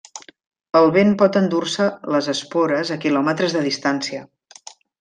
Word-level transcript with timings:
El 0.79 0.87
vent 0.95 1.11
pot 1.19 1.37
endur-se 1.41 1.85
les 2.15 2.31
espores 2.35 2.93
a 2.97 2.99
quilòmetres 3.05 3.55
de 3.59 3.63
distància. 3.69 4.27